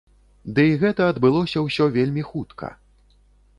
[0.55, 2.75] Ды і гэта адбылося ўсё вельмі хутка.